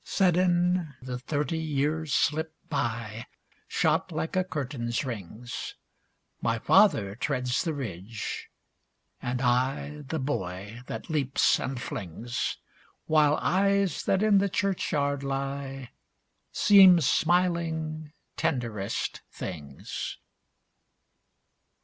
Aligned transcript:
Sudden, 0.03 0.95
the 0.99 1.19
thirty 1.19 1.59
years 1.59 2.11
slip 2.11 2.55
by, 2.69 3.27
Shot 3.67 4.11
like 4.11 4.35
a 4.35 4.43
curtain's 4.43 5.05
rings! 5.05 5.75
My 6.41 6.57
father 6.57 7.13
treads 7.13 7.61
the 7.63 7.75
ridge, 7.75 8.49
and 9.21 9.43
I 9.43 10.01
The 10.07 10.17
boy 10.17 10.81
that 10.87 11.11
leaps 11.11 11.59
and 11.59 11.79
flings, 11.79 12.57
While 13.05 13.35
eyes 13.43 14.01
that 14.05 14.23
in 14.23 14.39
the 14.39 14.49
churchyard 14.49 15.21
lie 15.21 15.91
Seem 16.51 16.99
smiling 16.99 18.11
tenderest 18.37 19.21
things. 19.31 20.17